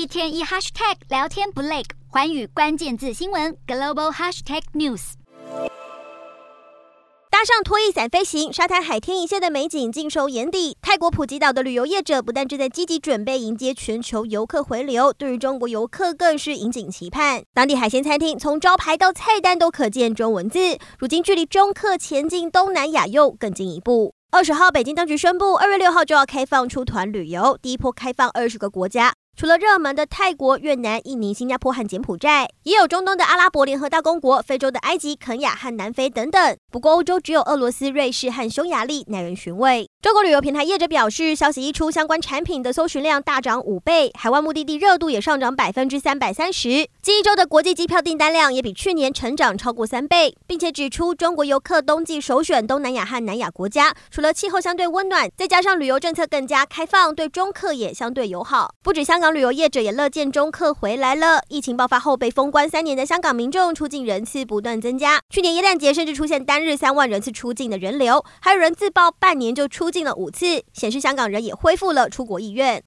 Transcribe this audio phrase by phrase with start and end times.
[0.00, 5.12] 一天一 hashtag 聊天不累，环宇关键字新闻 global hashtag news。
[7.28, 10.74] 搭上拖曳伞飞行，沙滩海天一线的美景尽收眼底。
[10.80, 17.42] 泰国普吉岛的旅游业者不但正在积极准备迎接全球游客回流，对于中国游客更是引颈期盼。
[17.52, 24.14] 当地海鲜餐厅从招牌到菜单都可见中文字，如今距离中客前进东南亚又更进一步。
[24.32, 29.12] 二十号，北京当局宣布，二月六号就要开放出团旅游，第一波开放二十个国家。
[29.36, 36.56] 除了热门的泰国、越南、印尼、新加坡和柬埔寨，也有中东的阿拉伯联合大公国、非洲的埃及、肯亚和南非等等。
[36.70, 39.88] 不过，欧洲只有俄罗斯、瑞士和匈牙利耐人寻味。
[40.02, 46.86] 中国旅游平台业者表示，消息一出，相关产品的搜寻量大涨五倍，海外目的地热度也上涨百分之三百三十。
[47.00, 58.74] 近一周的国际机票订单量也比去年成长超过三倍，并且指出，中国游客冬季首选东南亚和南亚国家，除了气候相对温暖，再加上旅游政策更加开放，对中客也相对友好。
[58.82, 59.30] 不止香港。
[59.30, 61.40] 旅游业者也乐见中客回来了。
[61.48, 72.78] 疫情爆发后被封关三年的香港民众出境人次不断增加，去年耶诞节甚至出现单日三万人次出境的人流，还有人自曝半年就出境了五次，显示香港人也恢复了出国意愿。